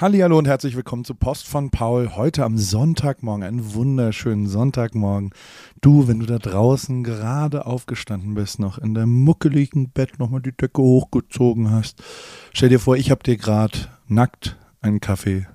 [0.00, 2.16] Hallo und herzlich willkommen zu Post von Paul.
[2.16, 5.30] Heute am Sonntagmorgen, einen wunderschönen Sonntagmorgen.
[5.82, 10.50] Du, wenn du da draußen gerade aufgestanden bist, noch in deinem muckeligen Bett nochmal die
[10.50, 12.02] Decke hochgezogen hast,
[12.52, 13.78] stell dir vor, ich habe dir gerade
[14.08, 15.46] nackt einen Kaffee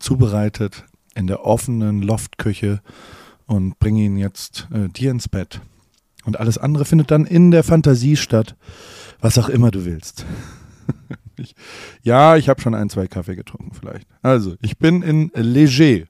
[0.00, 2.80] zubereitet in der offenen Loftküche
[3.44, 5.60] und bringe ihn jetzt äh, dir ins Bett.
[6.24, 8.56] Und alles andere findet dann in der Fantasie statt,
[9.20, 10.24] was auch immer du willst.
[11.42, 11.54] ich,
[12.02, 14.06] ja, ich habe schon ein, zwei Kaffee getrunken vielleicht.
[14.22, 16.06] Also, ich bin in Léger,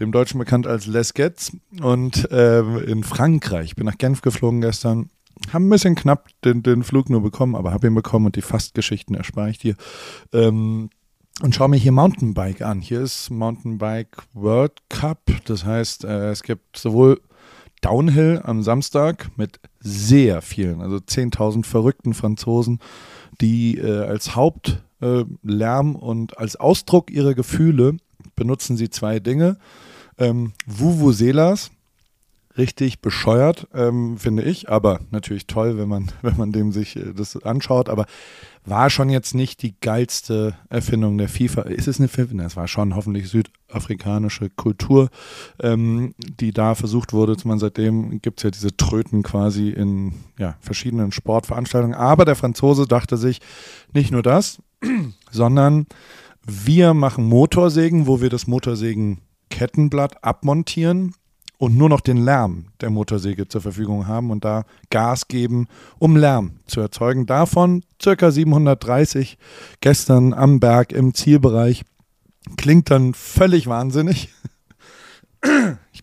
[0.00, 3.66] dem Deutschen bekannt als Les Gets, und äh, in Frankreich.
[3.66, 5.10] Ich bin nach Genf geflogen gestern.
[5.52, 8.42] Haben ein bisschen knapp den, den Flug nur bekommen, aber habe ihn bekommen und die
[8.42, 9.76] Fastgeschichten erspare ich dir.
[10.32, 10.90] Ähm,
[11.42, 12.80] und schaue mir hier Mountainbike an.
[12.80, 15.20] Hier ist Mountainbike World Cup.
[15.44, 17.20] Das heißt, äh, es gibt sowohl
[17.82, 22.80] Downhill am Samstag mit sehr vielen, also 10.000 verrückten Franzosen,
[23.40, 27.96] die äh, als Hauptlärm äh, und als Ausdruck ihrer Gefühle
[28.34, 29.58] benutzen sie zwei Dinge.
[30.18, 31.70] Ähm, Vuvuzelas,
[32.58, 37.12] richtig bescheuert, ähm, finde ich, aber natürlich toll, wenn man, wenn man dem sich äh,
[37.14, 38.06] das anschaut, aber
[38.64, 41.62] war schon jetzt nicht die geilste Erfindung der FIFA.
[41.62, 42.44] Ist es eine FIFA?
[42.44, 45.08] Es war schon hoffentlich südafrikanische Kultur,
[45.62, 47.36] ähm, die da versucht wurde.
[47.44, 51.96] Man seitdem gibt es ja diese Tröten quasi in ja, verschiedenen Sportveranstaltungen.
[51.96, 53.40] Aber der Franzose dachte sich
[53.94, 54.60] nicht nur das,
[55.30, 55.86] sondern
[56.44, 61.14] wir machen Motorsägen, wo wir das Motorsägen-Kettenblatt abmontieren
[61.58, 65.68] und nur noch den Lärm der Motorsäge zur Verfügung haben und da Gas geben,
[65.98, 67.26] um Lärm zu erzeugen.
[67.26, 69.38] Davon circa 730
[69.80, 71.84] gestern am Berg im Zielbereich.
[72.56, 74.28] Klingt dann völlig wahnsinnig.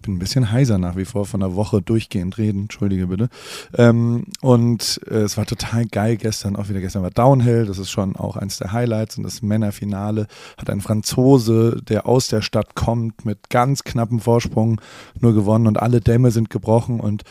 [0.04, 3.30] Bin ein bisschen heiser nach wie vor von der Woche durchgehend reden, entschuldige bitte.
[3.76, 7.90] Ähm, und äh, es war total geil gestern, auch wieder gestern war Downhill, das ist
[7.90, 9.18] schon auch eins der Highlights.
[9.18, 14.82] Und das Männerfinale hat ein Franzose, der aus der Stadt kommt, mit ganz knappem Vorsprung
[15.20, 15.68] nur gewonnen.
[15.68, 17.00] Und alle Dämme sind gebrochen.
[17.00, 17.24] Und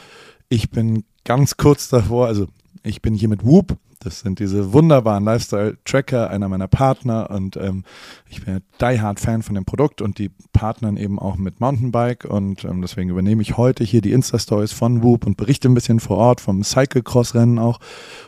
[0.49, 2.49] ich bin ganz kurz davor, also
[2.83, 7.85] ich bin hier mit Whoop, das sind diese wunderbaren Lifestyle-Tracker, einer meiner Partner und ähm,
[8.29, 12.25] ich bin die Hard Fan von dem Produkt und die partnern eben auch mit Mountainbike
[12.25, 16.01] und ähm, deswegen übernehme ich heute hier die Insta-Stories von Whoop und berichte ein bisschen
[16.01, 17.79] vor Ort vom Cyclecross-Rennen auch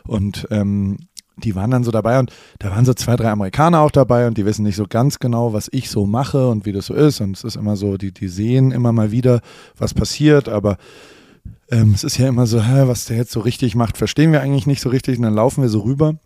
[0.06, 0.98] und ähm,
[1.36, 4.38] die waren dann so dabei und da waren so zwei, drei Amerikaner auch dabei und
[4.38, 7.20] die wissen nicht so ganz genau, was ich so mache und wie das so ist
[7.20, 9.40] und es ist immer so, die, die sehen immer mal wieder,
[9.76, 10.76] was passiert, aber
[11.70, 14.40] ähm, es ist ja immer so, hä, was der jetzt so richtig macht, verstehen wir
[14.40, 15.18] eigentlich nicht so richtig.
[15.18, 16.16] Und dann laufen wir so rüber.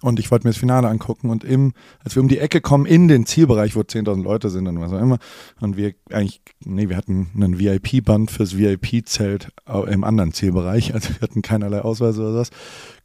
[0.00, 2.86] Und ich wollte mir das Finale angucken und im, als wir um die Ecke kommen,
[2.86, 5.18] in den Zielbereich, wo 10.000 Leute sind und was auch immer,
[5.60, 9.52] und wir eigentlich, nee, wir hatten einen VIP-Band fürs VIP-Zelt
[9.88, 12.50] im anderen Zielbereich, also wir hatten keinerlei Ausweise oder was,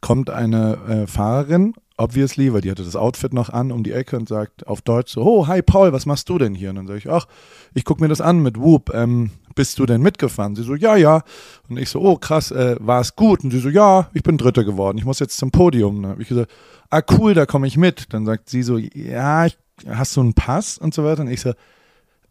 [0.00, 4.16] kommt eine äh, Fahrerin obviously, weil die hatte das Outfit noch an um die Ecke
[4.16, 6.70] und sagt auf Deutsch so, oh, hi Paul, was machst du denn hier?
[6.70, 7.26] Und dann sage ich, ach,
[7.74, 10.56] ich gucke mir das an mit Whoop, ähm, bist du denn mitgefahren?
[10.56, 11.22] Sie so, ja, ja.
[11.68, 13.44] Und ich so, oh krass, äh, war es gut?
[13.44, 15.96] Und sie so, ja, ich bin Dritter geworden, ich muss jetzt zum Podium.
[15.96, 16.50] Und dann habe ich gesagt,
[16.88, 18.12] ah cool, da komme ich mit.
[18.14, 19.46] Dann sagt sie so, ja,
[19.86, 21.20] hast du einen Pass und so weiter?
[21.20, 21.52] Und ich so,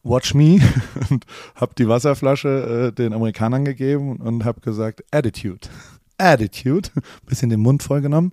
[0.01, 0.59] watch me
[1.12, 5.68] und habe die Wasserflasche äh, den Amerikanern gegeben und habe gesagt, Attitude.
[6.18, 6.90] Attitude,
[7.28, 8.31] bisschen den Mund vollgenommen.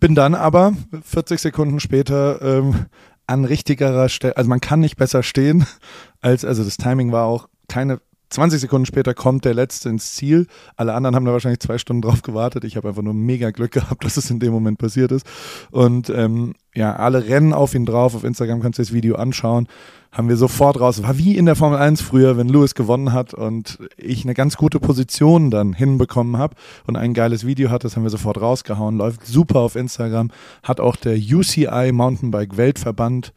[0.00, 2.86] Bin dann aber 40 Sekunden später ähm,
[3.26, 5.66] an richtigerer Stelle, also man kann nicht besser stehen,
[6.20, 8.00] als, also das Timing war auch keine
[8.32, 10.46] 20 Sekunden später kommt der letzte ins Ziel.
[10.76, 12.64] Alle anderen haben da wahrscheinlich zwei Stunden drauf gewartet.
[12.64, 15.26] Ich habe einfach nur mega Glück gehabt, dass es in dem Moment passiert ist.
[15.70, 18.14] Und ähm, ja, alle rennen auf ihn drauf.
[18.14, 19.68] Auf Instagram kannst du das Video anschauen.
[20.10, 21.02] Haben wir sofort raus.
[21.02, 24.56] War wie in der Formel 1 früher, wenn Lewis gewonnen hat und ich eine ganz
[24.56, 26.54] gute Position dann hinbekommen habe
[26.86, 28.98] und ein geiles Video hat, das haben wir sofort rausgehauen.
[28.98, 30.30] Läuft super auf Instagram.
[30.62, 33.32] Hat auch der UCI Mountainbike Weltverband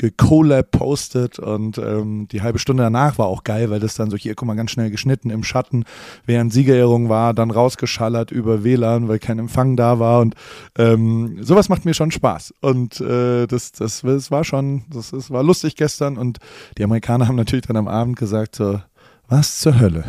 [0.00, 4.16] gecollab postet und ähm, die halbe Stunde danach war auch geil, weil das dann so
[4.16, 5.84] hier, guck mal, ganz schnell geschnitten im Schatten,
[6.24, 10.36] während Siegerehrung war, dann rausgeschallert über WLAN, weil kein Empfang da war und
[10.78, 15.30] ähm, sowas macht mir schon Spaß und äh, das, das, das war schon, das, das
[15.30, 16.38] war lustig gestern und
[16.78, 18.80] die Amerikaner haben natürlich dann am Abend gesagt so,
[19.28, 20.04] was zur Hölle?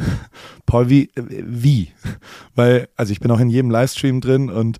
[0.65, 1.89] Paul, wie, wie?
[2.55, 4.79] Weil, also ich bin auch in jedem Livestream drin und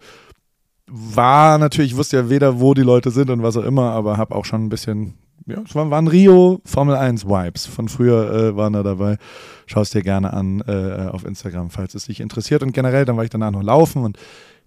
[0.93, 4.17] war natürlich, ich wusste ja weder, wo die Leute sind und was auch immer, aber
[4.17, 5.13] habe auch schon ein bisschen,
[5.45, 7.65] ja, es waren, Rio Formel 1 Vibes.
[7.65, 9.17] Von früher äh, waren da dabei.
[9.67, 12.61] Schau es dir gerne an äh, auf Instagram, falls es dich interessiert.
[12.61, 14.17] Und generell, dann war ich danach noch laufen und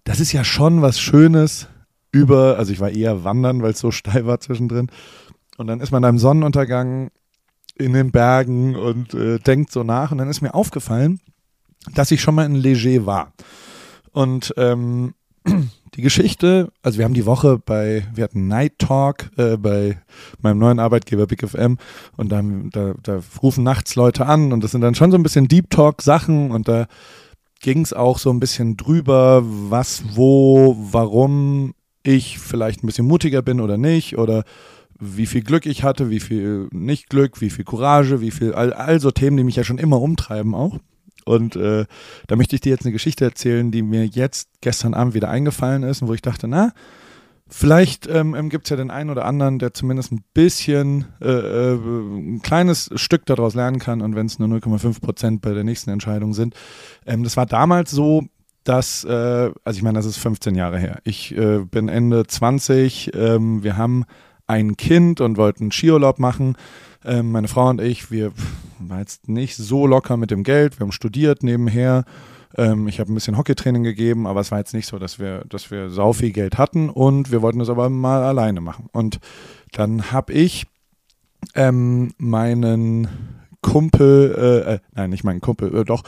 [0.04, 1.68] das ist ja schon was Schönes
[2.10, 4.88] über, also ich war eher wandern, weil es so steil war zwischendrin.
[5.58, 7.10] Und dann ist man da im Sonnenuntergang
[7.76, 10.10] in den Bergen und äh, denkt so nach.
[10.10, 11.20] Und dann ist mir aufgefallen,
[11.94, 13.32] dass ich schon mal in Leger war.
[14.12, 15.14] Und ähm,
[15.94, 19.96] Die Geschichte, also wir haben die Woche bei, wir hatten Night Talk äh, bei
[20.42, 21.78] meinem neuen Arbeitgeber Big FM
[22.16, 25.22] und da, da, da rufen nachts Leute an und das sind dann schon so ein
[25.22, 26.86] bisschen Deep Talk Sachen und da
[27.60, 33.42] ging es auch so ein bisschen drüber, was, wo, warum ich vielleicht ein bisschen mutiger
[33.42, 34.42] bin oder nicht oder
[34.98, 38.72] wie viel Glück ich hatte, wie viel nicht Glück, wie viel Courage, wie viel, all,
[38.72, 40.78] all so Themen, die mich ja schon immer umtreiben auch.
[41.24, 41.86] Und äh,
[42.26, 45.82] da möchte ich dir jetzt eine Geschichte erzählen, die mir jetzt gestern Abend wieder eingefallen
[45.82, 46.72] ist und wo ich dachte, na,
[47.48, 51.28] vielleicht ähm, ähm gibt es ja den einen oder anderen, der zumindest ein bisschen äh,
[51.28, 55.64] äh, ein kleines Stück daraus lernen kann und wenn es nur 0,5 Prozent bei der
[55.64, 56.54] nächsten Entscheidung sind.
[57.06, 58.24] Ähm, das war damals so,
[58.64, 61.00] dass, äh, also ich meine, das ist 15 Jahre her.
[61.04, 64.04] Ich äh, bin Ende 20, ähm, wir haben
[64.46, 66.56] ein Kind und wollten Skiurlaub machen
[67.04, 68.32] ähm, meine Frau und ich, wir
[68.88, 70.78] waren jetzt nicht so locker mit dem Geld.
[70.78, 72.04] Wir haben studiert nebenher.
[72.56, 75.44] Ähm, ich habe ein bisschen Hockeytraining gegeben, aber es war jetzt nicht so, dass wir,
[75.48, 78.88] dass wir sau viel Geld hatten und wir wollten das aber mal alleine machen.
[78.92, 79.18] Und
[79.72, 80.66] dann habe ich
[81.54, 83.08] ähm, meinen
[83.60, 86.02] Kumpel, äh, äh, nein, nicht meinen Kumpel, äh, doch,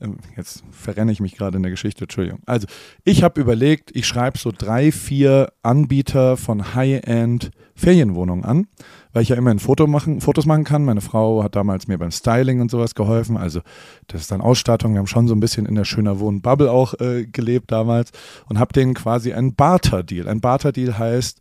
[0.00, 2.40] ähm, jetzt verrenne ich mich gerade in der Geschichte, Entschuldigung.
[2.46, 2.66] Also,
[3.04, 8.66] ich habe überlegt, ich schreibe so drei, vier Anbieter von High-End Ferienwohnungen an,
[9.16, 10.84] weil ich ja immer ein Foto machen, Fotos machen kann.
[10.84, 13.38] Meine Frau hat damals mir beim Styling und sowas geholfen.
[13.38, 13.62] Also,
[14.08, 14.92] das ist dann Ausstattung.
[14.92, 18.10] Wir haben schon so ein bisschen in der schöner Wohnen-Bubble auch äh, gelebt damals
[18.46, 20.28] und habe denen quasi einen Barter-Deal.
[20.28, 21.40] Ein Barter-Deal heißt,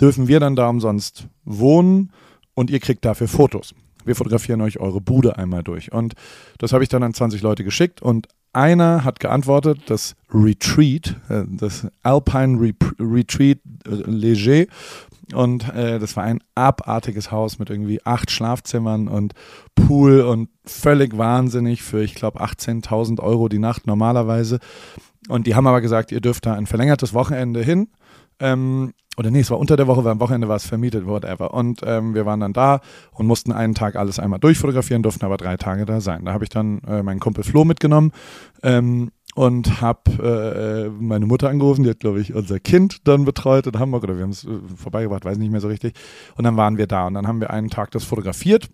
[0.00, 2.12] dürfen wir dann da umsonst wohnen
[2.54, 3.74] und ihr kriegt dafür Fotos
[4.04, 5.90] wir fotografieren euch eure Bude einmal durch.
[5.90, 6.14] Und
[6.58, 11.44] das habe ich dann an 20 Leute geschickt und einer hat geantwortet, das Retreat, äh,
[11.48, 14.66] das Alpine Retreat äh, Leger.
[15.34, 19.34] Und äh, das war ein abartiges Haus mit irgendwie acht Schlafzimmern und
[19.74, 24.60] Pool und völlig wahnsinnig für, ich glaube, 18.000 Euro die Nacht normalerweise.
[25.28, 27.88] Und die haben aber gesagt, ihr dürft da ein verlängertes Wochenende hin.
[28.40, 31.54] Ähm, oder nee, es war unter der Woche, weil am Wochenende war es vermietet, whatever.
[31.54, 32.80] Und ähm, wir waren dann da
[33.12, 36.24] und mussten einen Tag alles einmal durchfotografieren, durften aber drei Tage da sein.
[36.24, 38.12] Da habe ich dann äh, meinen Kumpel Flo mitgenommen
[38.62, 43.66] ähm, und habe äh, meine Mutter angerufen, die hat, glaube ich, unser Kind dann betreut
[43.66, 45.94] in Hamburg oder wir haben es äh, vorbeigebracht, weiß nicht mehr so richtig.
[46.36, 48.68] Und dann waren wir da und dann haben wir einen Tag das fotografiert.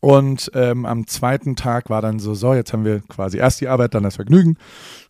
[0.00, 3.68] Und ähm, am zweiten Tag war dann so, so, jetzt haben wir quasi erst die
[3.68, 4.58] Arbeit, dann das Vergnügen.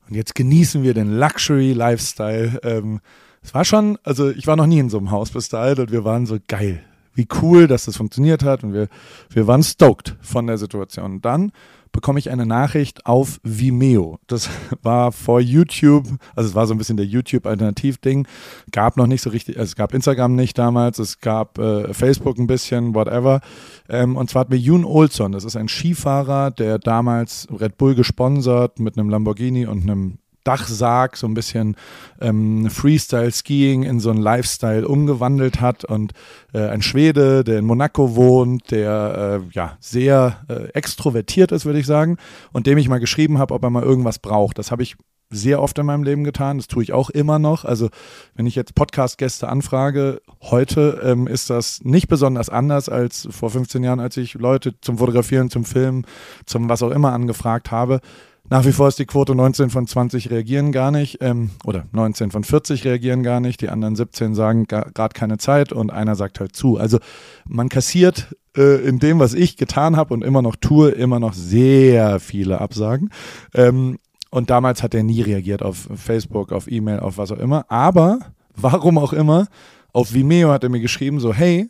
[0.09, 2.61] Und jetzt genießen wir den Luxury-Lifestyle.
[2.63, 3.01] Ähm,
[3.47, 5.93] es war schon, also ich war noch nie in so einem Haus bis dahin und
[5.93, 6.83] wir waren so geil.
[7.15, 8.89] Wie cool, dass das funktioniert hat und wir,
[9.31, 11.13] wir waren stoked von der Situation.
[11.13, 11.53] Und dann
[11.93, 14.19] bekomme ich eine Nachricht auf Vimeo.
[14.27, 14.51] Das
[14.83, 18.27] war vor YouTube, also es war so ein bisschen der YouTube-Alternativ-Ding.
[18.73, 22.39] Gab noch nicht so richtig, also es gab Instagram nicht damals, es gab äh, Facebook
[22.39, 23.41] ein bisschen, whatever.
[23.89, 27.95] Ähm, und zwar hat mir Jun Olson, das ist ein Skifahrer, der damals Red Bull
[27.95, 31.77] gesponsert mit einem Lamborghini und einem Dachsarg, so ein bisschen
[32.21, 36.13] ähm, Freestyle-Skiing in so einen Lifestyle umgewandelt hat und
[36.53, 41.79] äh, ein Schwede, der in Monaco wohnt, der äh, ja sehr äh, extrovertiert ist, würde
[41.79, 42.17] ich sagen,
[42.53, 44.59] und dem ich mal geschrieben habe, ob er mal irgendwas braucht.
[44.59, 44.97] Das habe ich
[45.31, 46.59] sehr oft in meinem Leben getan.
[46.59, 47.65] Das tue ich auch immer noch.
[47.65, 47.89] Also
[48.35, 53.83] wenn ich jetzt Podcast-Gäste anfrage, heute ähm, ist das nicht besonders anders als vor 15
[53.83, 56.07] Jahren, als ich Leute zum Fotografieren, zum Filmen,
[56.45, 58.01] zum was auch immer angefragt habe.
[58.49, 62.31] Nach wie vor ist die Quote 19 von 20 reagieren gar nicht ähm, oder 19
[62.31, 63.61] von 40 reagieren gar nicht.
[63.61, 66.77] Die anderen 17 sagen gerade keine Zeit und einer sagt halt zu.
[66.77, 66.99] Also
[67.45, 71.33] man kassiert äh, in dem, was ich getan habe und immer noch tue, immer noch
[71.33, 73.11] sehr viele Absagen.
[73.53, 73.99] Ähm,
[74.31, 77.65] und damals hat er nie reagiert auf Facebook, auf E-Mail, auf was auch immer.
[77.69, 78.19] Aber
[78.55, 79.49] warum auch immer,
[79.93, 81.69] auf Vimeo hat er mir geschrieben so, hey,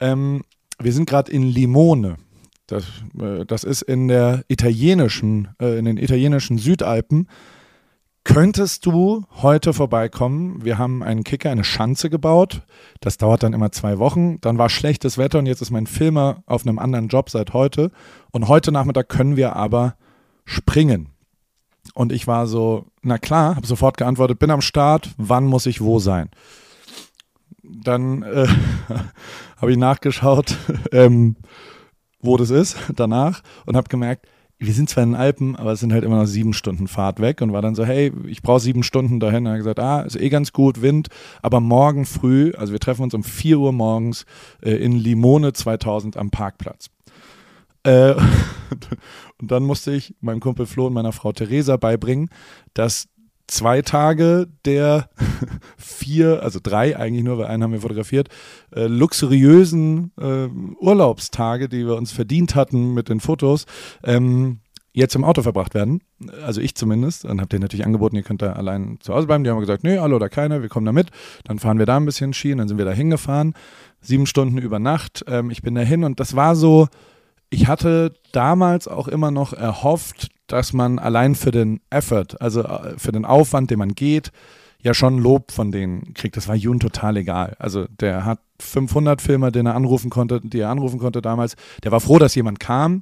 [0.00, 0.42] ähm,
[0.78, 2.16] wir sind gerade in Limone.
[2.66, 2.84] Das,
[3.20, 7.28] äh, das ist in der italienischen, äh, in den italienischen Südalpen.
[8.24, 10.64] Könntest du heute vorbeikommen?
[10.64, 12.62] Wir haben einen Kicker, eine Schanze gebaut.
[13.00, 14.40] Das dauert dann immer zwei Wochen.
[14.40, 17.92] Dann war schlechtes Wetter und jetzt ist mein Filmer auf einem anderen Job seit heute.
[18.32, 19.94] Und heute Nachmittag können wir aber
[20.44, 21.10] springen.
[21.94, 25.80] Und ich war so, na klar, habe sofort geantwortet, bin am Start, wann muss ich
[25.80, 26.28] wo sein?
[27.62, 28.48] Dann äh,
[29.56, 30.56] habe ich nachgeschaut.
[30.90, 31.36] ähm,
[32.26, 34.26] wo das ist danach und habe gemerkt,
[34.58, 37.20] wir sind zwar in den Alpen, aber es sind halt immer noch sieben Stunden Fahrt
[37.20, 39.40] weg und war dann so, hey, ich brauche sieben Stunden dahin.
[39.40, 41.08] Und er hat gesagt, ah, ist eh ganz gut, Wind,
[41.42, 44.24] aber morgen früh, also wir treffen uns um vier Uhr morgens
[44.62, 46.88] äh, in Limone 2000 am Parkplatz.
[47.82, 48.14] Äh,
[49.40, 52.30] und dann musste ich meinem Kumpel Flo und meiner Frau Theresa beibringen,
[52.72, 53.08] dass
[53.46, 55.08] zwei Tage der
[55.76, 58.28] vier, also drei eigentlich nur, weil einen haben wir fotografiert,
[58.74, 60.48] äh, luxuriösen äh,
[60.80, 63.66] Urlaubstage, die wir uns verdient hatten mit den Fotos,
[64.04, 64.60] ähm,
[64.92, 66.00] jetzt im Auto verbracht werden.
[66.42, 67.26] Also ich zumindest.
[67.26, 69.44] Und habe denen natürlich angeboten, ihr könnt da allein zu Hause bleiben.
[69.44, 71.10] Die haben gesagt, nee, alle oder keiner, wir kommen da mit.
[71.44, 73.52] Dann fahren wir da ein bisschen Ski und dann sind wir da hingefahren.
[74.00, 75.22] Sieben Stunden über Nacht.
[75.28, 76.88] Ähm, ich bin da hin und das war so,
[77.50, 82.98] ich hatte damals auch immer noch erhofft, dass man allein für den Effort, also äh,
[82.98, 84.30] für den Aufwand, den man geht,
[84.82, 86.36] ja schon Lob von denen kriegt.
[86.36, 87.56] Das war Jun total egal.
[87.58, 91.56] Also der hat 500 Filmer, den er anrufen konnte, die er anrufen konnte damals.
[91.82, 93.00] Der war froh, dass jemand kam.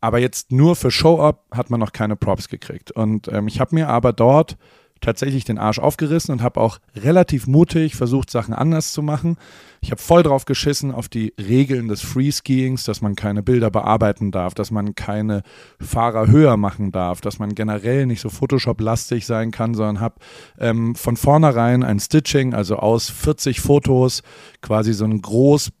[0.00, 2.92] Aber jetzt nur für Show-Up hat man noch keine Props gekriegt.
[2.92, 4.56] Und ähm, ich habe mir aber dort
[5.00, 9.36] tatsächlich den Arsch aufgerissen und habe auch relativ mutig versucht, Sachen anders zu machen.
[9.80, 14.30] Ich habe voll drauf geschissen auf die Regeln des Freeskiings, dass man keine Bilder bearbeiten
[14.30, 15.42] darf, dass man keine
[15.80, 20.16] Fahrer höher machen darf, dass man generell nicht so Photoshop-lastig sein kann, sondern habe
[20.58, 24.22] ähm, von vornherein ein Stitching, also aus 40 Fotos
[24.60, 25.22] quasi so ein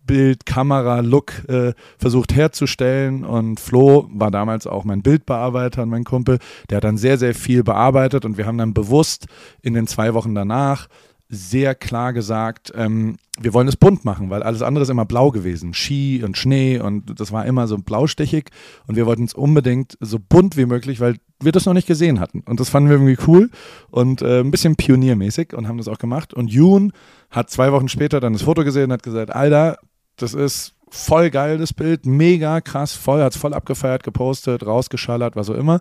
[0.06, 3.24] Großbild-Kamera-Look äh, versucht herzustellen.
[3.24, 6.38] Und Flo war damals auch mein Bildbearbeiter und mein Kumpel.
[6.70, 9.26] Der hat dann sehr, sehr viel bearbeitet und wir haben dann bewusst
[9.62, 10.88] in den zwei Wochen danach
[11.28, 15.32] sehr klar gesagt, ähm, wir wollen es bunt machen, weil alles andere ist immer blau
[15.32, 15.74] gewesen.
[15.74, 18.50] Ski und Schnee und das war immer so blaustechig
[18.86, 22.20] und wir wollten es unbedingt so bunt wie möglich, weil wir das noch nicht gesehen
[22.20, 22.44] hatten.
[22.46, 23.50] Und das fanden wir irgendwie cool
[23.90, 26.32] und äh, ein bisschen pioniermäßig und haben das auch gemacht.
[26.32, 26.92] Und June
[27.28, 29.78] hat zwei Wochen später dann das Foto gesehen und hat gesagt, Alter,
[30.16, 35.36] das ist voll geil, das Bild, mega krass, voll, hat es voll abgefeiert, gepostet, rausgeschallert,
[35.36, 35.80] was auch immer.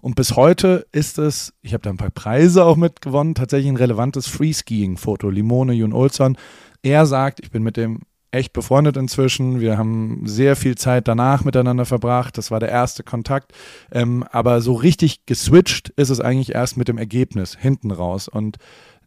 [0.00, 3.76] Und bis heute ist es, ich habe da ein paar Preise auch mitgewonnen, tatsächlich ein
[3.76, 5.30] relevantes Freeskiing-Foto.
[5.30, 6.36] Limone Jun Olsson.
[6.82, 8.00] Er sagt, ich bin mit dem
[8.34, 9.60] echt befreundet inzwischen.
[9.60, 12.36] Wir haben sehr viel Zeit danach miteinander verbracht.
[12.36, 13.52] Das war der erste Kontakt.
[13.92, 18.28] Ähm, aber so richtig geswitcht ist es eigentlich erst mit dem Ergebnis hinten raus.
[18.28, 18.58] Und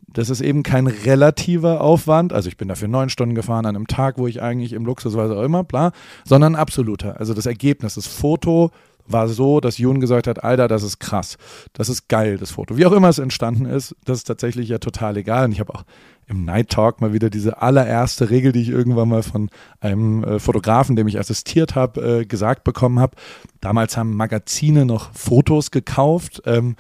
[0.08, 2.34] das ist eben kein relativer Aufwand.
[2.34, 5.16] Also ich bin dafür neun Stunden gefahren an einem Tag, wo ich eigentlich im Luxus
[5.16, 5.92] war, auch immer, bla,
[6.26, 7.20] sondern absoluter.
[7.20, 8.72] Also das Ergebnis, das Foto
[9.08, 11.38] war so, dass Jun gesagt hat, Alter, das ist krass,
[11.74, 12.78] das ist geil, das Foto.
[12.78, 15.46] Wie auch immer es entstanden ist, das ist tatsächlich ja total egal.
[15.46, 15.84] Und ich habe auch
[16.28, 19.50] im Night Talk mal wieder diese allererste Regel, die ich irgendwann mal von
[19.80, 23.16] einem äh, Fotografen, dem ich assistiert habe, äh, gesagt bekommen habe.
[23.62, 26.42] Damals haben Magazine noch Fotos gekauft.
[26.46, 26.76] Ähm,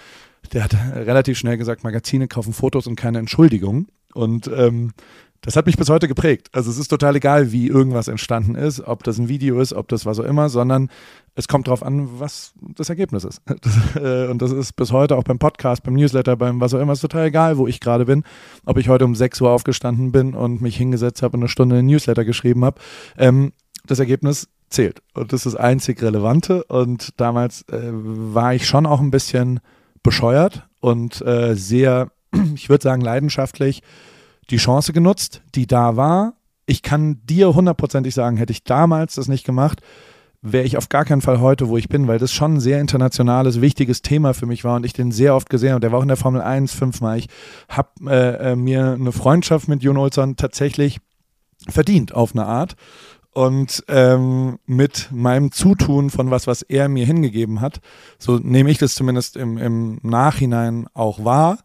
[0.53, 3.87] der hat relativ schnell gesagt, Magazine kaufen Fotos und keine Entschuldigung.
[4.13, 4.93] Und ähm,
[5.41, 6.49] das hat mich bis heute geprägt.
[6.51, 9.87] Also es ist total egal, wie irgendwas entstanden ist, ob das ein Video ist, ob
[9.87, 10.89] das was auch immer, sondern
[11.35, 13.41] es kommt darauf an, was das Ergebnis ist.
[13.61, 16.79] Das, äh, und das ist bis heute auch beim Podcast, beim Newsletter, beim was auch
[16.79, 18.23] immer, ist total egal, wo ich gerade bin.
[18.65, 21.77] Ob ich heute um 6 Uhr aufgestanden bin und mich hingesetzt habe und eine Stunde
[21.77, 22.81] einen Newsletter geschrieben habe.
[23.17, 23.53] Ähm,
[23.85, 25.01] das Ergebnis zählt.
[25.13, 26.63] Und das ist das einzig Relevante.
[26.65, 29.59] Und damals äh, war ich schon auch ein bisschen
[30.03, 32.11] bescheuert und äh, sehr,
[32.55, 33.81] ich würde sagen, leidenschaftlich
[34.49, 36.33] die Chance genutzt, die da war.
[36.65, 39.81] Ich kann dir hundertprozentig sagen, hätte ich damals das nicht gemacht,
[40.41, 42.79] wäre ich auf gar keinen Fall heute, wo ich bin, weil das schon ein sehr
[42.79, 45.81] internationales, wichtiges Thema für mich war und ich den sehr oft gesehen habe.
[45.81, 47.17] Der war auch in der Formel 1 fünfmal.
[47.17, 47.27] Ich
[47.69, 50.99] habe äh, äh, mir eine Freundschaft mit Jon Olsson tatsächlich
[51.67, 52.75] verdient auf eine Art.
[53.37, 57.81] Und ähm, mit meinem Zutun von was, was er mir hingegeben hat,
[58.17, 61.59] so nehme ich das zumindest im, im Nachhinein auch wahr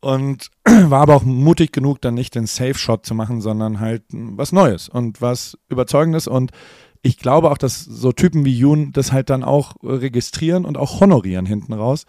[0.00, 4.02] und war aber auch mutig genug, dann nicht den Safe Shot zu machen, sondern halt
[4.10, 6.52] was Neues und was Überzeugendes und
[7.02, 11.00] ich glaube auch, dass so Typen wie Yoon das halt dann auch registrieren und auch
[11.00, 12.06] honorieren hinten raus,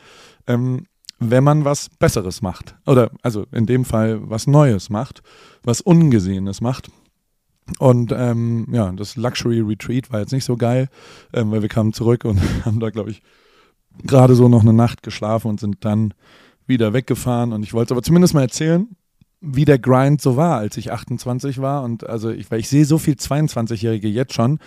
[0.48, 0.86] ähm,
[1.20, 2.76] wenn man was Besseres macht.
[2.86, 5.22] Oder also in dem Fall was Neues macht,
[5.64, 6.92] was Ungesehenes macht.
[7.80, 10.90] Und ähm, ja, das Luxury Retreat war jetzt nicht so geil,
[11.34, 13.22] ähm, weil wir kamen zurück und haben da, glaube ich,
[14.04, 16.14] gerade so noch eine Nacht geschlafen und sind dann
[16.68, 17.54] wieder weggefahren.
[17.54, 18.88] Und ich wollte es aber zumindest mal erzählen,
[19.42, 21.84] wie der Grind so war, als ich 28 war.
[21.84, 24.60] Und also ich, weil ich sehe so viel 22-Jährige jetzt schon,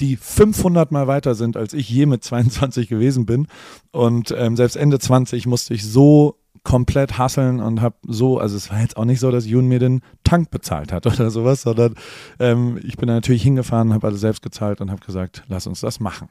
[0.00, 3.48] die 500 mal weiter sind, als ich je mit 22 gewesen bin.
[3.90, 8.70] Und ähm, selbst Ende 20 musste ich so komplett hasseln und habe so, also es
[8.70, 11.94] war jetzt auch nicht so, dass Jun mir den Tank bezahlt hat oder sowas, sondern
[12.38, 15.80] ähm, ich bin da natürlich hingefahren, habe alles selbst gezahlt und habe gesagt, lass uns
[15.80, 16.28] das machen.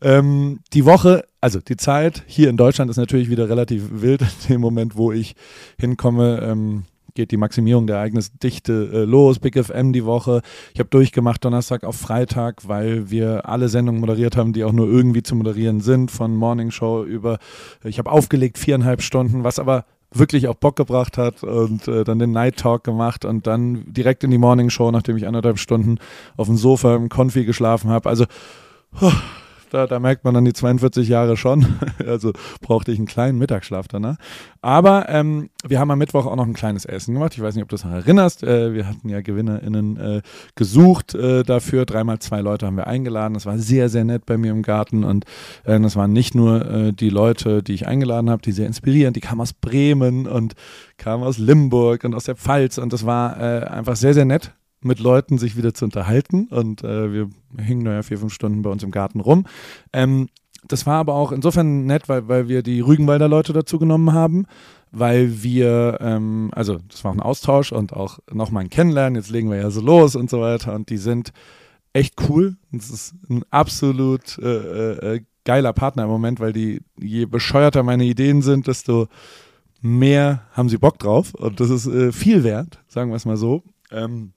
[0.00, 4.54] Ähm, die Woche, also die Zeit hier in Deutschland ist natürlich wieder relativ wild in
[4.54, 5.34] dem Moment, wo ich
[5.78, 6.40] hinkomme.
[6.42, 10.42] Ähm, geht die Maximierung der Ereignisdichte äh, los, Big FM die Woche.
[10.72, 14.88] Ich habe durchgemacht Donnerstag auf Freitag, weil wir alle Sendungen moderiert haben, die auch nur
[14.88, 17.38] irgendwie zu moderieren sind, von Morning Show über,
[17.84, 22.18] ich habe aufgelegt viereinhalb Stunden, was aber wirklich auch Bock gebracht hat und äh, dann
[22.18, 25.98] den Night Talk gemacht und dann direkt in die Morning Show, nachdem ich anderthalb Stunden
[26.36, 28.08] auf dem Sofa im Konfi geschlafen habe.
[28.08, 28.26] Also,
[29.74, 31.66] da, da merkt man dann die 42 Jahre schon.
[32.06, 34.16] also brauchte ich einen kleinen Mittagsschlaf danach.
[34.62, 37.34] Aber ähm, wir haben am Mittwoch auch noch ein kleines Essen gemacht.
[37.34, 38.44] Ich weiß nicht, ob du das noch erinnerst.
[38.44, 40.22] Äh, wir hatten ja GewinnerInnen äh,
[40.54, 41.86] gesucht äh, dafür.
[41.86, 43.34] Dreimal zwei Leute haben wir eingeladen.
[43.34, 45.02] Das war sehr, sehr nett bei mir im Garten.
[45.02, 45.24] Und
[45.64, 49.16] äh, das waren nicht nur äh, die Leute, die ich eingeladen habe, die sehr inspirierend,
[49.16, 50.54] die kamen aus Bremen und
[50.98, 52.78] kamen aus Limburg und aus der Pfalz.
[52.78, 54.52] Und das war äh, einfach sehr, sehr nett
[54.84, 56.48] mit Leuten sich wieder zu unterhalten.
[56.50, 59.46] Und äh, wir hingen da ja vier, fünf Stunden bei uns im Garten rum.
[59.92, 60.28] Ähm,
[60.66, 64.46] das war aber auch insofern nett, weil, weil wir die Rügenwalder Leute dazu genommen haben,
[64.92, 69.50] weil wir, ähm, also das war ein Austausch und auch nochmal ein Kennenlernen, jetzt legen
[69.50, 71.32] wir ja so los und so weiter und die sind
[71.92, 72.56] echt cool.
[72.72, 78.04] Das ist ein absolut äh, äh, geiler Partner im Moment, weil die, je bescheuerter meine
[78.04, 79.08] Ideen sind, desto
[79.82, 83.36] mehr haben sie Bock drauf und das ist äh, viel wert, sagen wir es mal
[83.36, 83.62] so.
[83.90, 84.32] Ähm,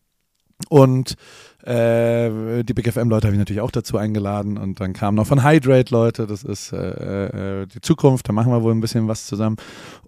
[0.70, 1.16] und
[1.64, 5.44] äh, die Big FM-Leute habe ich natürlich auch dazu eingeladen und dann kamen noch von
[5.44, 9.28] Hydrate Leute, das ist äh, äh, die Zukunft, da machen wir wohl ein bisschen was
[9.28, 9.58] zusammen.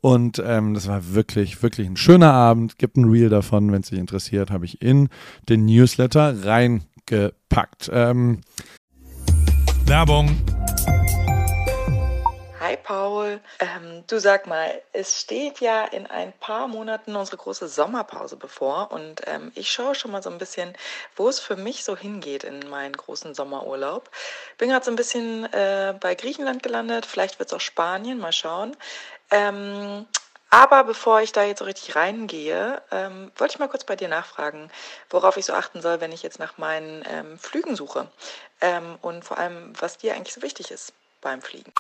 [0.02, 2.78] Und ähm, das war wirklich, wirklich ein schöner Abend.
[2.78, 5.10] Gibt ein Reel davon, wenn es dich interessiert, habe ich in
[5.50, 7.90] den Newsletter reingepackt.
[7.92, 8.40] Ähm,
[9.86, 10.30] Werbung
[12.90, 18.36] Paul, ähm, du sag mal, es steht ja in ein paar Monaten unsere große Sommerpause
[18.36, 20.74] bevor und ähm, ich schaue schon mal so ein bisschen,
[21.16, 24.10] wo es für mich so hingeht in meinen großen Sommerurlaub.
[24.58, 28.32] Bin gerade so ein bisschen äh, bei Griechenland gelandet, vielleicht wird es auch Spanien, mal
[28.32, 28.76] schauen.
[29.30, 30.08] Ähm,
[30.50, 34.08] aber bevor ich da jetzt so richtig reingehe, ähm, wollte ich mal kurz bei dir
[34.08, 34.72] nachfragen,
[35.12, 38.08] worauf ich so achten soll, wenn ich jetzt nach meinen ähm, Flügen suche
[38.62, 40.92] ähm, und vor allem, was dir eigentlich so wichtig ist
[41.22, 41.72] beim Fliegen.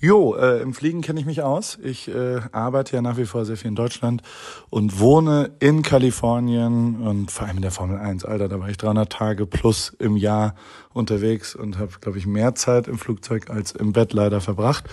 [0.00, 1.78] Jo, äh, im Fliegen kenne ich mich aus.
[1.82, 4.22] Ich äh, arbeite ja nach wie vor sehr viel in Deutschland
[4.70, 8.24] und wohne in Kalifornien und vor allem in der Formel 1.
[8.24, 10.54] Alter, da war ich 300 Tage plus im Jahr
[10.92, 14.84] unterwegs und habe, glaube ich, mehr Zeit im Flugzeug als im Bett leider verbracht.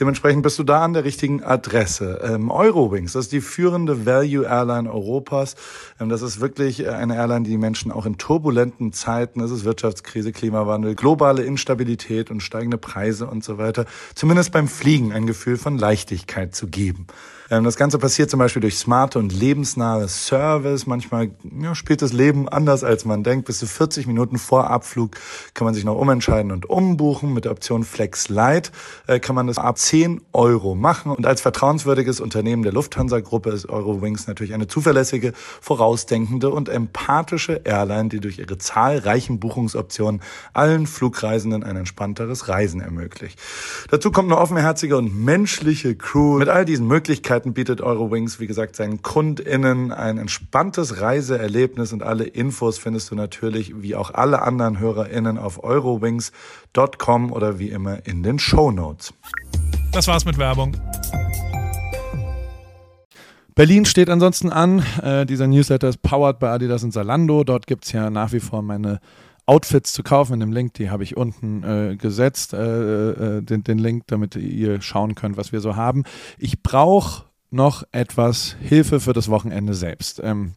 [0.00, 2.20] Dementsprechend bist du da an der richtigen Adresse.
[2.24, 5.54] Ähm, Eurowings, das ist die führende Value Airline Europas.
[6.00, 9.64] Ähm, das ist wirklich eine Airline, die die Menschen auch in turbulenten Zeiten, es ist
[9.64, 13.84] Wirtschaftskrise, Klimawandel, globale Instabilität und steigende Preise und so weiter,
[14.16, 17.08] zumindest beim Fliegen ein Gefühl von Leichtigkeit zu geben.
[17.50, 20.86] Ähm, das Ganze passiert zum Beispiel durch smarte und lebensnahe Service.
[20.86, 23.46] Manchmal ja, spielt das Leben anders, als man denkt.
[23.46, 25.16] Bis zu 40 Minuten vor Abflug
[25.52, 27.34] kann man sich noch umentscheiden und umbuchen.
[27.34, 28.72] Mit der Option Flex Light
[29.06, 31.12] äh, kann man das ab 10 Euro machen.
[31.12, 38.08] Und als vertrauenswürdiges Unternehmen der Lufthansa-Gruppe ist Eurowings natürlich eine zuverlässige, vorausdenkende und empathische Airline,
[38.08, 43.38] die durch ihre zahlreichen Buchungsoptionen allen Flugreisenden ein entspannteres Reisen ermöglicht.
[43.90, 46.38] Dazu kommt eine offenherzige und menschliche Crew.
[46.38, 52.04] Mit all diesen Möglichkeiten Möglichkeiten bietet Eurowings, wie gesagt, seinen KundInnen ein entspanntes Reiseerlebnis und
[52.04, 58.06] alle Infos findest du natürlich, wie auch alle anderen HörerInnen, auf eurowings.com oder wie immer
[58.06, 59.12] in den Show Notes.
[59.92, 60.76] Das war's mit Werbung.
[63.56, 64.84] Berlin steht ansonsten an.
[65.02, 67.42] Äh, dieser Newsletter ist powered bei Adidas und Zalando.
[67.42, 69.00] Dort gibt es ja nach wie vor meine
[69.46, 73.62] Outfits zu kaufen in dem Link, die habe ich unten äh, gesetzt, äh, äh, den,
[73.62, 76.04] den Link, damit ihr schauen könnt, was wir so haben.
[76.38, 80.20] Ich brauche noch etwas Hilfe für das Wochenende selbst.
[80.22, 80.54] Ähm,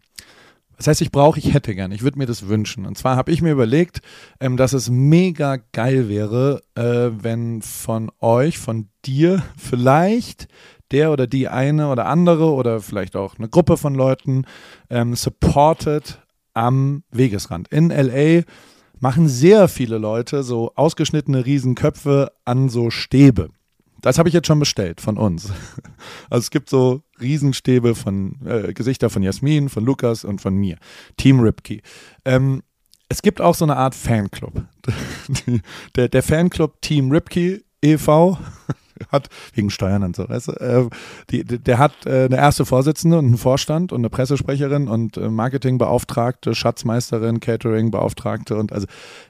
[0.78, 2.86] das heißt, ich brauche, ich hätte gern, ich würde mir das wünschen.
[2.86, 4.02] Und zwar habe ich mir überlegt,
[4.40, 10.48] ähm, dass es mega geil wäre, äh, wenn von euch, von dir vielleicht
[10.92, 14.46] der oder die eine oder andere oder vielleicht auch eine Gruppe von Leuten
[14.90, 16.20] ähm, supported
[16.54, 17.68] am Wegesrand.
[17.70, 18.44] In LA
[19.00, 23.50] machen sehr viele Leute so ausgeschnittene Riesenköpfe an so Stäbe.
[24.02, 25.52] Das habe ich jetzt schon bestellt von uns.
[26.30, 30.78] Also es gibt so Riesenstäbe von äh, Gesichter von Jasmin, von Lukas und von mir.
[31.18, 31.82] Team Ripkey.
[32.24, 32.62] Ähm,
[33.10, 34.64] es gibt auch so eine Art Fanclub.
[35.96, 38.38] der, der Fanclub Team Ripkey e.V.
[39.12, 40.90] hat, wegen Steuern und so, weißt du, äh,
[41.30, 45.30] die, der hat äh, eine erste Vorsitzende und einen Vorstand und eine Pressesprecherin und äh,
[45.30, 48.88] Marketingbeauftragte, Schatzmeisterin, Cateringbeauftragte und also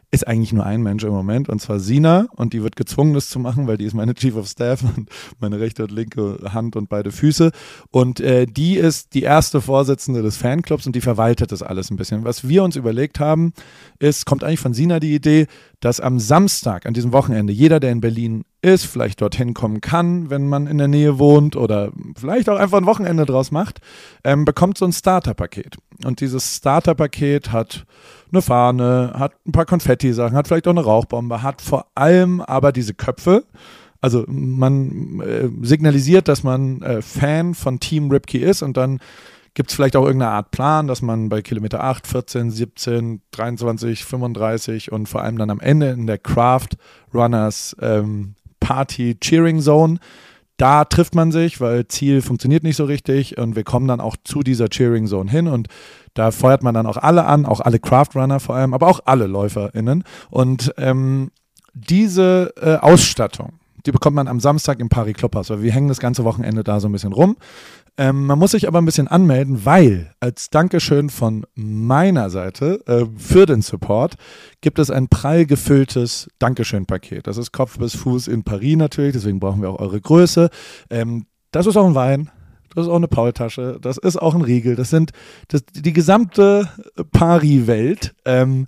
[0.10, 3.30] ist eigentlich nur ein Mensch im Moment und zwar Sina und die wird gezwungen, das
[3.30, 6.76] zu machen, weil die ist meine Chief of Staff und meine rechte und linke Hand
[6.76, 7.52] und beide Füße
[7.92, 11.98] und äh, die ist die erste Vorsitzende des Fanclubs und die verwaltet das alles ein
[11.98, 12.24] bisschen.
[12.24, 13.54] Was wir uns überlegt haben,
[14.00, 15.48] ist, kommt eigentlich von Sina die Idee,
[15.80, 20.30] dass am Samstag, an diesem Wochenende, jeder, der in Berlin ist, vielleicht dorthin kommen kann,
[20.30, 23.80] wenn man in der Nähe wohnt oder vielleicht auch einfach ein Wochenende draus macht,
[24.24, 25.78] ähm, bekommt so ein Starter-Paket.
[26.04, 27.86] Und dieses Starter-Paket hat
[28.32, 32.72] eine Fahne, hat ein paar Konfetti-Sachen, hat vielleicht auch eine Rauchbombe, hat vor allem aber
[32.72, 33.46] diese Köpfe.
[34.02, 39.00] Also man äh, signalisiert, dass man äh, Fan von Team Ripkey ist und dann
[39.58, 44.06] Gibt es vielleicht auch irgendeine Art Plan, dass man bei Kilometer 8, 14, 17, 23,
[44.06, 46.78] 35 und vor allem dann am Ende in der Craft
[47.12, 49.98] Runners ähm, Party Cheering Zone
[50.58, 54.16] da trifft man sich, weil Ziel funktioniert nicht so richtig und wir kommen dann auch
[54.24, 55.68] zu dieser Cheering Zone hin und
[56.16, 59.28] da feuert man dann auch alle an, auch alle Craftrunner vor allem, aber auch alle
[59.28, 60.04] LäuferInnen.
[60.32, 61.30] Und ähm,
[61.76, 63.54] diese äh, Ausstattung,
[63.86, 66.80] die bekommt man am Samstag im Paris Clubhaus, weil wir hängen das ganze Wochenende da
[66.80, 67.38] so ein bisschen rum.
[68.00, 73.06] Ähm, man muss sich aber ein bisschen anmelden, weil als Dankeschön von meiner Seite äh,
[73.18, 74.16] für den Support
[74.62, 77.26] gibt es ein prall gefülltes Dankeschön-Paket.
[77.26, 80.50] Das ist Kopf bis Fuß in Paris natürlich, deswegen brauchen wir auch eure Größe.
[80.92, 82.30] Ähm, das ist auch ein Wein,
[82.76, 85.12] das ist auch eine Paultasche, das ist auch ein Riegel, das sind
[85.48, 86.70] das, die gesamte
[87.12, 88.68] Pari-Welt ähm,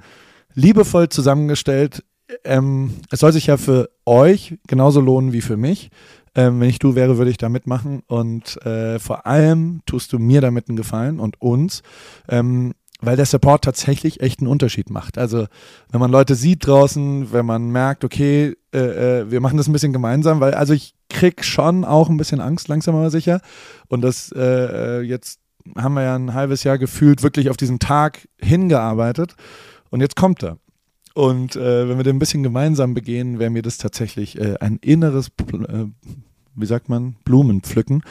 [0.56, 2.04] liebevoll zusammengestellt.
[2.44, 5.92] Ähm, es soll sich ja für euch genauso lohnen wie für mich.
[6.36, 10.20] Ähm, wenn ich du wäre, würde ich da mitmachen und äh, vor allem tust du
[10.20, 11.82] mir damit einen Gefallen und uns.
[12.28, 15.18] Ähm, weil der Support tatsächlich echt einen Unterschied macht.
[15.18, 15.48] Also
[15.89, 18.80] wenn man Leute sieht draußen, wenn man merkt, okay, äh,
[19.22, 22.42] äh, wir machen das ein bisschen gemeinsam, weil also ich krieg schon auch ein bisschen
[22.42, 23.39] Angst, langsam aber sicher.
[23.88, 25.39] Und das äh, äh, jetzt
[25.78, 29.36] haben wir ja ein halbes Jahr gefühlt wirklich auf diesen Tag hingearbeitet
[29.89, 30.58] und jetzt kommt er.
[31.20, 34.78] Und äh, wenn wir den ein bisschen gemeinsam begehen, wäre mir das tatsächlich äh, ein
[34.82, 35.88] inneres äh,
[36.56, 38.04] wie sagt man, Blumen pflücken.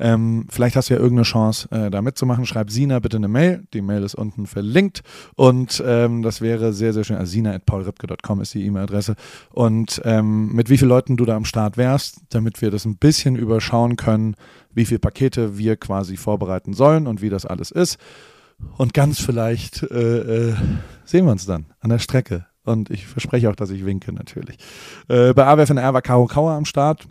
[0.00, 2.46] Ähm, vielleicht hast du ja irgendeine Chance, äh, da mitzumachen.
[2.46, 3.62] Schreib Sina bitte eine Mail.
[3.74, 5.02] Die Mail ist unten verlinkt.
[5.36, 7.16] Und ähm, das wäre sehr, sehr schön.
[7.16, 9.14] Also sina.paulripke.com ist die E-Mail-Adresse.
[9.50, 12.96] Und ähm, mit wie vielen Leuten du da am Start wärst, damit wir das ein
[12.96, 14.34] bisschen überschauen können,
[14.74, 17.98] wie viele Pakete wir quasi vorbereiten sollen und wie das alles ist.
[18.78, 20.54] Und ganz vielleicht äh, äh,
[21.04, 22.47] sehen wir uns dann an der Strecke.
[22.68, 24.56] Und ich verspreche auch, dass ich winke natürlich.
[25.08, 27.08] Äh, bei AWFNR war Karo Kauer am Start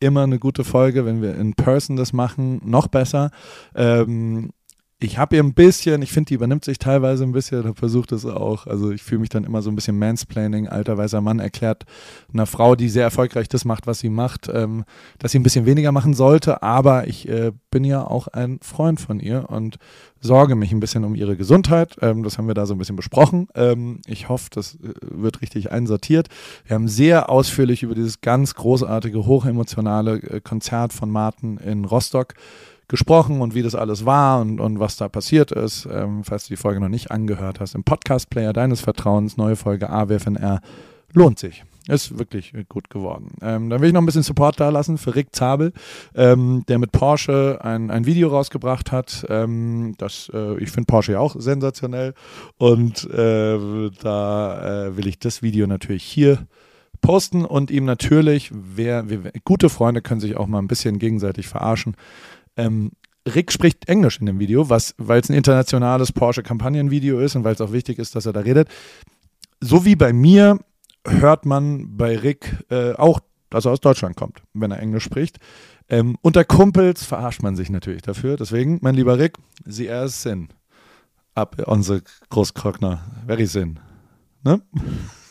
[0.00, 3.30] immer eine gute Folge, wenn wir in Person das machen, noch besser.
[3.74, 4.50] Ähm,
[5.02, 8.12] ich habe ihr ein bisschen, ich finde, die übernimmt sich teilweise ein bisschen, da versucht
[8.12, 8.66] es auch.
[8.66, 11.86] Also ich fühle mich dann immer so ein bisschen Mansplaining, alter weißer Mann erklärt
[12.32, 14.84] einer Frau, die sehr erfolgreich das macht, was sie macht, ähm,
[15.18, 16.62] dass sie ein bisschen weniger machen sollte.
[16.62, 19.78] Aber ich äh, bin ja auch ein Freund von ihr und
[20.20, 21.96] sorge mich ein bisschen um ihre Gesundheit.
[22.02, 23.48] Ähm, das haben wir da so ein bisschen besprochen.
[23.54, 26.28] Ähm, ich hoffe, das äh, wird richtig einsortiert.
[26.66, 32.34] Wir haben sehr ausführlich über dieses ganz großartige, hochemotionale äh, Konzert von Martin in Rostock
[32.90, 35.88] gesprochen und wie das alles war und, und was da passiert ist.
[35.90, 39.88] Ähm, falls du die Folge noch nicht angehört hast, im Podcast-Player deines Vertrauens, neue Folge
[39.88, 40.60] AWFNR,
[41.14, 41.64] lohnt sich.
[41.88, 43.32] Ist wirklich gut geworden.
[43.40, 45.72] Ähm, dann will ich noch ein bisschen Support da lassen für Rick Zabel,
[46.14, 49.24] ähm, der mit Porsche ein, ein Video rausgebracht hat.
[49.28, 52.14] Ähm, das, äh, ich finde Porsche ja auch sensationell.
[52.58, 56.46] Und äh, da äh, will ich das Video natürlich hier
[57.00, 61.48] posten und ihm natürlich, wer, wer, gute Freunde können sich auch mal ein bisschen gegenseitig
[61.48, 61.96] verarschen.
[62.60, 62.92] Ähm,
[63.28, 67.60] Rick spricht Englisch in dem Video, weil es ein internationales Porsche-Kampagnenvideo ist und weil es
[67.60, 68.68] auch wichtig ist, dass er da redet.
[69.60, 70.58] So wie bei mir
[71.06, 73.20] hört man bei Rick äh, auch,
[73.50, 75.38] dass er aus Deutschland kommt, wenn er Englisch spricht.
[75.88, 78.36] Ähm, unter Kumpels verarscht man sich natürlich dafür.
[78.36, 80.48] Deswegen, mein lieber Rick, sie er sin.
[81.34, 83.04] Ab unsere Großkrockner.
[83.26, 83.80] Very sin.
[84.44, 84.62] Ne?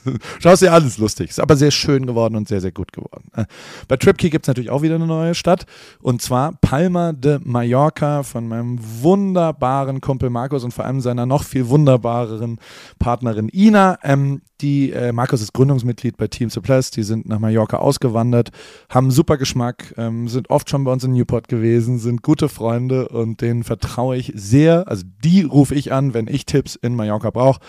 [0.40, 1.30] Schau es dir alles lustig.
[1.30, 3.30] Ist aber sehr schön geworden und sehr, sehr gut geworden.
[3.36, 3.46] Äh,
[3.88, 5.66] bei TripKey gibt es natürlich auch wieder eine neue Stadt.
[6.02, 11.44] Und zwar Palma de Mallorca von meinem wunderbaren Kumpel Markus und vor allem seiner noch
[11.44, 12.60] viel wunderbareren
[13.00, 14.00] Partnerin Ina.
[14.04, 16.92] Ähm, die, äh, Markus ist Gründungsmitglied bei Team Suppress.
[16.92, 18.50] Die sind nach Mallorca ausgewandert,
[18.90, 23.08] haben super Geschmack, ähm, sind oft schon bei uns in Newport gewesen, sind gute Freunde
[23.08, 24.88] und denen vertraue ich sehr.
[24.88, 27.60] Also die rufe ich an, wenn ich Tipps in Mallorca brauche.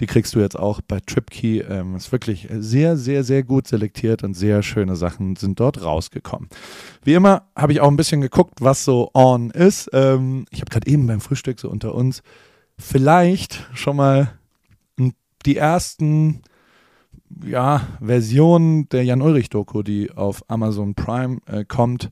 [0.00, 1.60] Die kriegst du jetzt auch bei TripKey.
[1.60, 6.48] Ähm, ist wirklich sehr, sehr, sehr gut selektiert und sehr schöne Sachen sind dort rausgekommen.
[7.04, 9.90] Wie immer habe ich auch ein bisschen geguckt, was so on ist.
[9.92, 12.22] Ähm, ich habe gerade eben beim Frühstück so unter uns
[12.78, 14.32] vielleicht schon mal
[15.44, 16.42] die ersten
[17.44, 22.10] ja, Versionen der Jan-Ulrich-Doku, die auf Amazon Prime äh, kommt,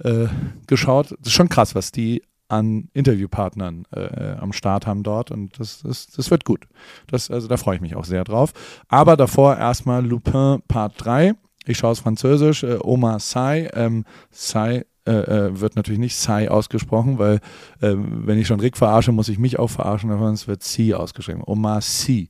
[0.00, 0.26] äh,
[0.66, 1.12] geschaut.
[1.12, 5.82] Das ist schon krass, was die an Interviewpartnern äh, am Start haben dort und das,
[5.82, 6.66] das, das wird gut.
[7.06, 8.52] Das, also da freue ich mich auch sehr drauf.
[8.88, 11.32] Aber davor erstmal Lupin Part 3.
[11.64, 12.62] Ich schaue es französisch.
[12.62, 13.70] Äh, Oma Sai.
[13.74, 17.36] Ähm, Sai äh, äh, wird natürlich nicht Sai ausgesprochen, weil
[17.80, 21.42] äh, wenn ich schon Rick verarsche, muss ich mich auch verarschen, es wird Si ausgeschrieben.
[21.46, 22.28] Oma Si.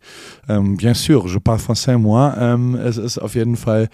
[0.49, 2.33] Ähm, bien sûr, je parle français moi.
[2.39, 3.89] Ähm, es ist auf jeden Fall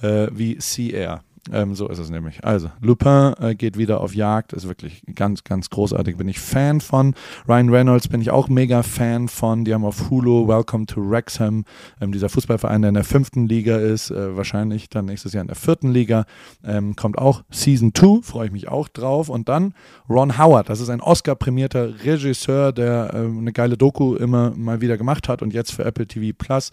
[0.00, 1.22] äh, wie CR.
[1.52, 2.44] Ähm, so ist es nämlich.
[2.44, 6.16] Also, Lupin äh, geht wieder auf Jagd, ist wirklich ganz, ganz großartig.
[6.16, 7.14] Bin ich Fan von.
[7.46, 9.64] Ryan Reynolds bin ich auch mega Fan von.
[9.64, 11.64] Die haben auf Hulu Welcome to Wrexham,
[12.00, 15.48] ähm, dieser Fußballverein, der in der fünften Liga ist, äh, wahrscheinlich dann nächstes Jahr in
[15.48, 16.24] der vierten Liga.
[16.64, 19.28] Ähm, kommt auch Season 2, freue ich mich auch drauf.
[19.28, 19.74] Und dann
[20.08, 24.96] Ron Howard, das ist ein Oscar-prämierter Regisseur, der äh, eine geile Doku immer mal wieder
[24.96, 26.70] gemacht hat und jetzt für Apple TV Plus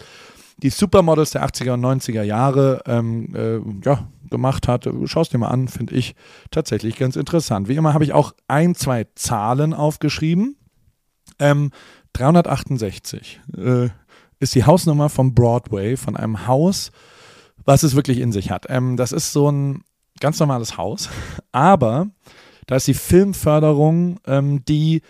[0.62, 4.88] die Supermodels der 80er und 90er Jahre ähm, äh, ja, gemacht hat.
[5.06, 6.15] Schau es dir mal an, finde ich
[6.52, 7.67] tatsächlich ganz interessant.
[7.67, 10.56] Wie immer habe ich auch ein, zwei Zahlen aufgeschrieben.
[11.39, 11.71] Ähm,
[12.13, 13.89] 368 äh,
[14.39, 16.91] ist die Hausnummer vom Broadway, von einem Haus,
[17.63, 18.65] was es wirklich in sich hat.
[18.69, 19.84] Ähm, das ist so ein
[20.19, 21.10] ganz normales Haus,
[21.52, 22.08] aber
[22.67, 25.02] da ist die Filmförderung, ähm, die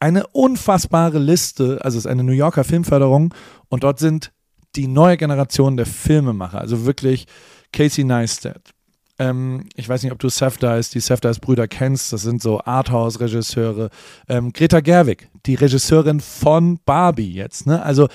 [0.00, 3.32] eine unfassbare Liste, also es ist eine New Yorker Filmförderung
[3.68, 4.33] und dort sind
[4.76, 7.26] die neue Generation der Filmemacher, also wirklich
[7.72, 8.70] Casey Neistat.
[9.18, 13.90] Ähm, ich weiß nicht, ob du Safdice, die Safdice-Brüder kennst, das sind so Arthouse-Regisseure.
[14.28, 17.82] Ähm, Greta Gerwig, die Regisseurin von Barbie jetzt, ne?
[17.82, 18.08] Also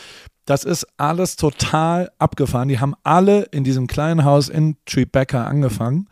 [0.46, 2.70] das ist alles total abgefahren.
[2.70, 6.08] Die haben alle in diesem kleinen Haus in Tribeca angefangen.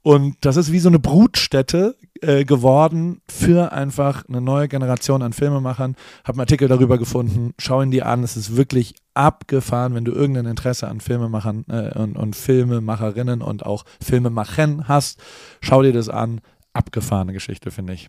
[0.00, 5.32] Und das ist wie so eine Brutstätte äh, geworden für einfach eine neue Generation an
[5.32, 5.96] Filmemachern.
[6.24, 7.52] Habe einen Artikel darüber gefunden.
[7.58, 8.22] Schau ihn dir an.
[8.22, 13.66] Es ist wirklich abgefahren, wenn du irgendein Interesse an Filmemachern äh, und, und Filmemacherinnen und
[13.66, 15.20] auch Filmemachen hast.
[15.60, 16.40] Schau dir das an.
[16.72, 18.08] Abgefahrene Geschichte, finde ich.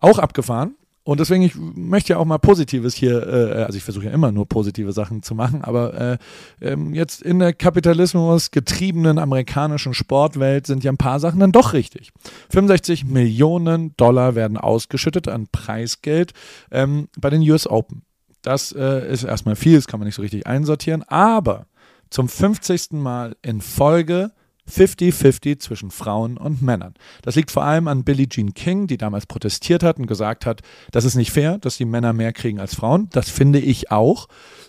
[0.00, 4.06] Auch abgefahren und deswegen, ich möchte ja auch mal Positives hier, äh, also ich versuche
[4.06, 6.18] ja immer nur positive Sachen zu machen, aber äh,
[6.62, 11.74] ähm, jetzt in der Kapitalismus getriebenen amerikanischen Sportwelt sind ja ein paar Sachen dann doch
[11.74, 12.10] richtig.
[12.48, 16.32] 65 Millionen Dollar werden ausgeschüttet an Preisgeld
[16.70, 18.02] ähm, bei den US Open.
[18.40, 21.66] Das äh, ist erstmal viel, das kann man nicht so richtig einsortieren, aber
[22.08, 22.92] zum 50.
[22.92, 24.32] Mal in Folge
[24.70, 26.94] 50-50 zwischen Frauen und Männern.
[27.22, 30.62] Das liegt vor allem an Billie Jean King, die damals protestiert hat und gesagt hat,
[30.90, 33.08] das ist nicht fair, dass die Männer mehr kriegen als Frauen.
[33.10, 34.28] Das finde ich auch.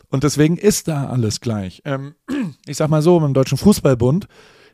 [0.09, 1.81] Und deswegen ist da alles gleich.
[1.85, 2.15] Ähm,
[2.65, 4.27] ich sag mal so, im Deutschen Fußballbund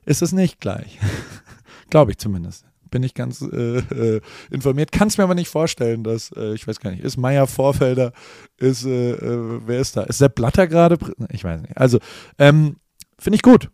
[0.05, 0.99] ist es nicht gleich.
[1.89, 2.65] Glaube ich zumindest.
[2.89, 4.91] Bin ich ganz äh, äh, informiert.
[4.91, 8.11] Kann es mir aber nicht vorstellen, dass, äh, ich weiß gar nicht, ist Meier Vorfelder,
[8.57, 10.03] ist, äh, äh, wer ist da?
[10.03, 10.97] Ist der Blatter gerade?
[11.29, 11.77] Ich weiß nicht.
[11.77, 11.99] Also,
[12.37, 12.77] ähm,
[13.17, 13.69] finde ich gut.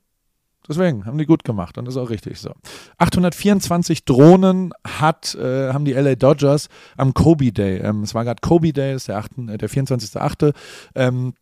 [0.67, 2.51] Deswegen haben die gut gemacht und das ist auch richtig so.
[2.97, 7.77] 824 Drohnen hat, äh, haben die LA Dodgers am Kobe Day.
[7.77, 10.53] Ähm, es war gerade Kobe Day, ist der, 8., äh, der 24.8.
[10.95, 11.33] Ähm,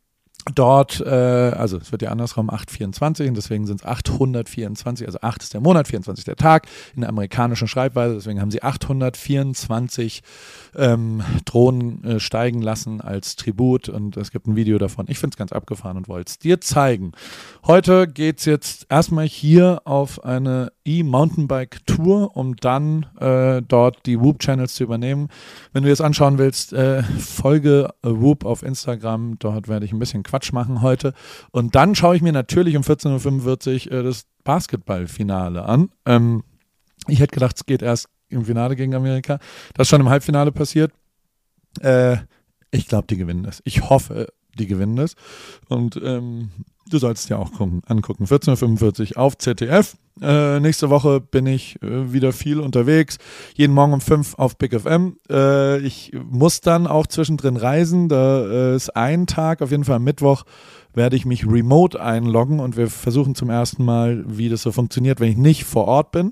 [0.53, 5.43] dort, äh, also es wird ja andersrum 824 und deswegen sind es 824, also 8
[5.43, 10.21] ist der Monat, 24 der Tag in der amerikanischen Schreibweise, deswegen haben sie 824
[10.75, 15.05] ähm, Drohnen äh, steigen lassen als Tribut und es gibt ein Video davon.
[15.09, 17.13] Ich finde es ganz abgefahren und wollte es dir zeigen.
[17.65, 24.75] Heute geht es jetzt erstmal hier auf eine E-Mountainbike-Tour, um dann äh, dort die Whoop-Channels
[24.75, 25.29] zu übernehmen.
[25.73, 30.23] Wenn du jetzt anschauen willst, äh, folge Whoop auf Instagram, dort werde ich ein bisschen
[30.35, 31.13] Quatsch machen heute.
[31.51, 35.89] Und dann schaue ich mir natürlich um 14.45 Uhr äh, das Basketballfinale an.
[36.05, 36.43] Ähm,
[37.07, 39.39] ich hätte gedacht, es geht erst im Finale gegen Amerika.
[39.73, 40.91] Das ist schon im Halbfinale passiert.
[41.79, 42.17] Äh,
[42.71, 43.61] ich glaube, die gewinnen das.
[43.63, 45.15] Ich hoffe, die gewinnen das.
[45.69, 46.49] Und ähm,
[46.89, 48.25] du sollst dir auch gucken, angucken.
[48.25, 49.95] 14.45 Uhr auf ZDF.
[50.21, 53.17] Äh, nächste Woche bin ich äh, wieder viel unterwegs.
[53.55, 55.17] Jeden Morgen um 5 auf Big FM.
[55.29, 58.07] Äh, ich muss dann auch zwischendrin reisen.
[58.07, 60.43] Da äh, ist ein Tag, auf jeden Fall am Mittwoch,
[60.93, 65.19] werde ich mich remote einloggen und wir versuchen zum ersten Mal, wie das so funktioniert,
[65.19, 66.31] wenn ich nicht vor Ort bin.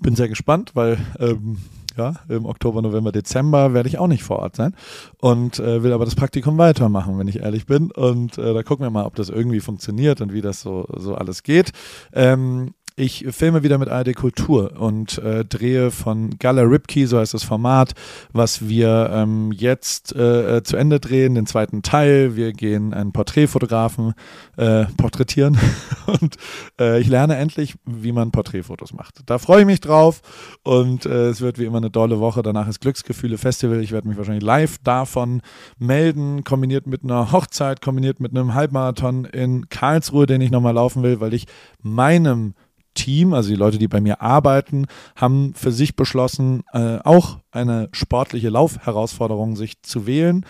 [0.00, 1.58] Bin sehr gespannt, weil ähm,
[2.00, 4.74] ja, im Oktober, November, Dezember werde ich auch nicht vor Ort sein
[5.18, 7.90] und äh, will aber das Praktikum weitermachen, wenn ich ehrlich bin.
[7.90, 11.14] Und äh, da gucken wir mal, ob das irgendwie funktioniert und wie das so, so
[11.14, 11.72] alles geht.
[12.12, 17.32] Ähm, ich filme wieder mit ARD Kultur und äh, drehe von Gala Ripkey, so heißt
[17.32, 17.94] das Format,
[18.32, 22.36] was wir ähm, jetzt äh, äh, zu Ende drehen, den zweiten Teil.
[22.36, 24.12] Wir gehen einen Porträtfotografen
[24.58, 25.58] äh, porträtieren
[26.06, 26.36] und
[26.78, 29.22] äh, ich lerne endlich, wie man Porträtfotos macht.
[29.24, 30.20] Da freue ich mich drauf
[30.62, 32.42] und äh, es wird wie immer eine dolle Woche.
[32.42, 33.80] Danach ist Glücksgefühle Festival.
[33.80, 35.40] Ich werde mich wahrscheinlich live davon
[35.78, 41.02] melden, kombiniert mit einer Hochzeit, kombiniert mit einem Halbmarathon in Karlsruhe, den ich nochmal laufen
[41.02, 41.46] will, weil ich
[41.82, 42.52] meinem
[42.94, 47.88] Team, also die Leute, die bei mir arbeiten, haben für sich beschlossen, äh, auch eine
[47.92, 50.44] sportliche Laufherausforderung sich zu wählen.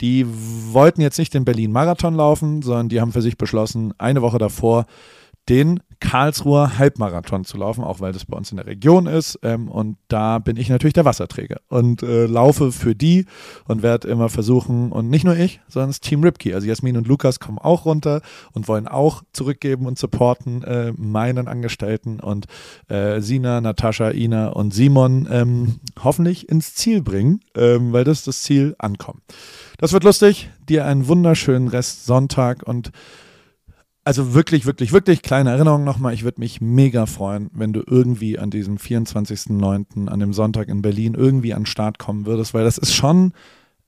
[0.00, 4.38] Die wollten jetzt nicht den Berlin-Marathon laufen, sondern die haben für sich beschlossen, eine Woche
[4.38, 4.86] davor
[5.48, 9.38] den Karlsruher Halbmarathon zu laufen, auch weil das bei uns in der Region ist.
[9.42, 13.26] Ähm, und da bin ich natürlich der Wasserträger und äh, laufe für die
[13.68, 16.54] und werde immer versuchen, und nicht nur ich, sondern das Team Ripkey.
[16.54, 21.46] Also Jasmin und Lukas kommen auch runter und wollen auch zurückgeben und supporten äh, meinen
[21.46, 22.46] Angestellten und
[22.88, 28.42] äh, Sina, Natascha, Ina und Simon ähm, hoffentlich ins Ziel bringen, ähm, weil das das
[28.42, 29.22] Ziel ankommt.
[29.78, 30.50] Das wird lustig.
[30.68, 32.90] Dir einen wunderschönen Rest Sonntag und
[34.10, 36.12] also wirklich, wirklich, wirklich kleine Erinnerung nochmal.
[36.14, 40.82] Ich würde mich mega freuen, wenn du irgendwie an diesem 24.09., an dem Sonntag in
[40.82, 43.34] Berlin, irgendwie an den Start kommen würdest, weil das ist schon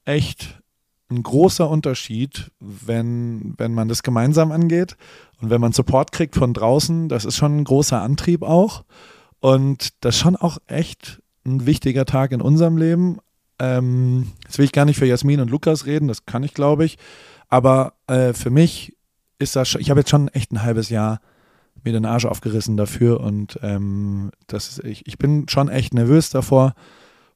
[0.04, 0.62] echt
[1.10, 4.96] ein großer Unterschied, wenn, wenn man das gemeinsam angeht
[5.40, 7.08] und wenn man Support kriegt von draußen.
[7.08, 8.84] Das ist schon ein großer Antrieb auch.
[9.40, 13.18] Und das ist schon auch echt ein wichtiger Tag in unserem Leben.
[13.58, 16.84] Ähm, jetzt will ich gar nicht für Jasmin und Lukas reden, das kann ich, glaube
[16.84, 16.96] ich.
[17.48, 18.94] Aber äh, für mich
[19.42, 21.20] ist das ich habe jetzt schon echt ein halbes Jahr
[21.84, 26.30] mir den Arsch aufgerissen dafür und ähm, das ist, ich, ich bin schon echt nervös
[26.30, 26.74] davor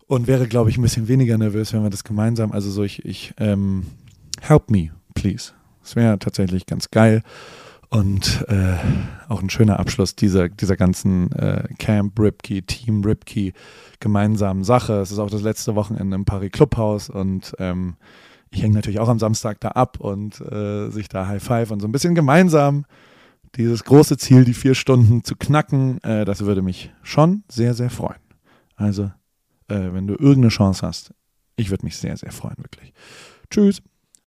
[0.06, 3.04] und wäre, glaube ich, ein bisschen weniger nervös, wenn wir das gemeinsam, also so ich,
[3.04, 3.86] ich ähm,
[4.40, 5.52] help me, please.
[5.82, 7.22] Das wäre tatsächlich ganz geil
[7.88, 8.76] und äh,
[9.28, 13.52] auch ein schöner Abschluss dieser, dieser ganzen äh, Camp Ripkey, Team Ripkey
[14.00, 14.94] gemeinsamen Sache.
[14.94, 17.96] Es ist auch das letzte Wochenende im Paris Clubhaus und ähm,
[18.50, 21.80] ich hänge natürlich auch am Samstag da ab und äh, sich da High Five und
[21.80, 22.84] so ein bisschen gemeinsam
[23.56, 27.90] dieses große Ziel, die vier Stunden zu knacken, äh, das würde mich schon sehr, sehr
[27.90, 28.20] freuen.
[28.74, 29.04] Also,
[29.68, 31.14] äh, wenn du irgendeine Chance hast,
[31.56, 32.92] ich würde mich sehr, sehr freuen, wirklich.
[33.50, 33.82] Tschüss.